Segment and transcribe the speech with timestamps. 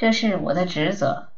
[0.00, 1.30] 这是我的职责。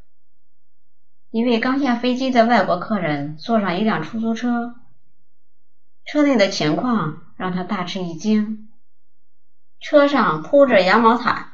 [1.30, 4.74] 一位刚下飞机的外国客人坐上一辆出租车，
[6.04, 8.68] 车内的情况让他大吃一惊。
[9.80, 11.52] 车上铺着羊毛毯，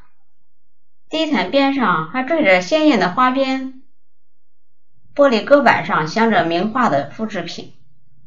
[1.09, 3.85] 地毯边上还缀着鲜艳的花边，
[5.15, 7.73] 玻璃隔板上镶着名画的复制品，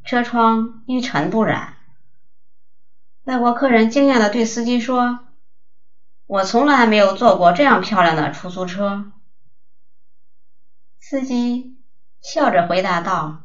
[0.05, 1.75] 车窗一尘不染。
[3.25, 5.27] 外国客人惊讶地对司机说
[6.29, 9.11] ：“我从来没有坐过这样漂亮的出租车。”
[11.01, 11.79] 司机
[12.21, 13.41] 笑着回答道：“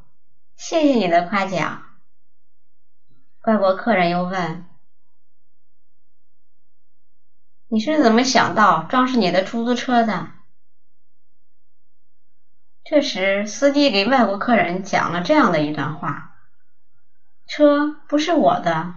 [0.54, 1.82] 谢谢你的夸奖。”
[3.46, 4.66] 外国客人又问
[7.68, 10.32] ：“你是怎么想到装饰你的出租车的？”
[12.84, 16.36] 这时，司机给外国客人讲了这样的一段话
[17.48, 18.94] ：“车不是我的，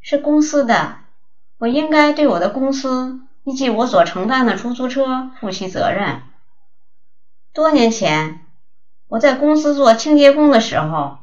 [0.00, 1.03] 是公司的，
[1.64, 6.20] 我应该对我的公司以及我所承担的出租车负起责任。”
[7.54, 8.40] 多年前，
[9.08, 11.20] 我在公司做清洁工的时候，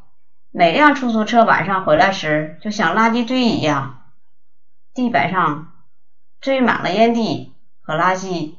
[0.50, 4.02] 每辆出租车晚上回来时，就像垃圾堆一样，
[4.96, 5.74] 地板上
[6.42, 8.56] 堆满了烟蒂和垃圾。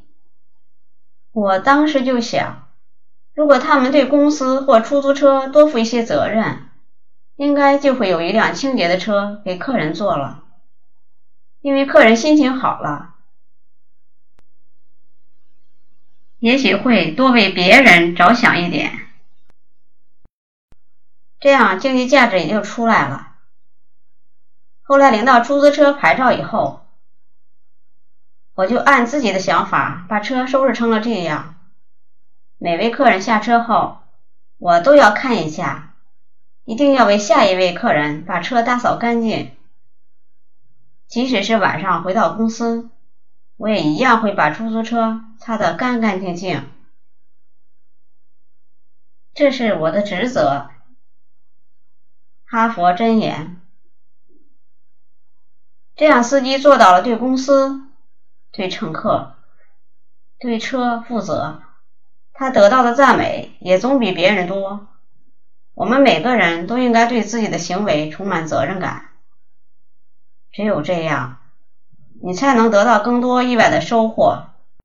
[1.32, 2.68] 我当时就想，
[3.34, 6.68] 如果他们对公司或出租车多负一些责任，
[7.34, 10.44] 应该就会有一辆清洁的车给客人坐了，
[11.62, 13.14] 因为客人心情好了。
[16.40, 19.06] 也许会多为别人着想一点，
[21.38, 23.36] 这样经济价值也就出来了。
[24.82, 26.84] 后来领到出租车牌照以后，
[28.54, 31.54] 我就按自己的想法把车收拾成了这样。
[32.58, 34.00] 每位客人下车后，
[34.58, 35.94] 我都要看一下，
[36.64, 39.52] 一定要为下一位客人把车打扫干净。
[41.12, 42.88] 即使是晚上回到公司。
[43.58, 46.70] 我也一样会把出租车擦得干干净净，
[49.34, 50.70] 这是我的职责。
[52.46, 53.60] 哈佛箴言。
[55.94, 57.82] 这样，司机做到了对公司、
[58.50, 59.34] 对乘客、
[60.38, 61.60] 对车负责，
[62.32, 64.88] 他得到的赞美也总比别人多。
[65.74, 69.11] 我们每个人都应该对自己的行为充满责任感，
[70.52, 71.38] 只有这样。
[72.24, 74.51] 你才能得到更多意外的收获。